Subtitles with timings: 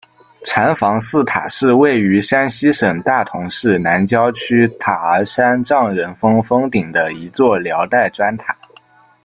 [0.45, 8.57] 禅房寺塔是位于山西省大同市南郊区塔儿山丈人峰峰顶的一座辽代砖塔。